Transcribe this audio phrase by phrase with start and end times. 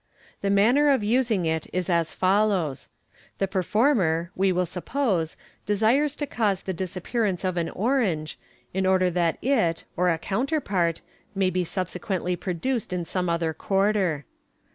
[0.41, 2.89] The manner of using it is as follows:—
[3.37, 8.39] The perform er, we will suppose, desires to cause the disappearance of an orange,
[8.73, 11.01] in order that it (or a counterpart)
[11.35, 14.25] may be subse quently produced in some other quarter.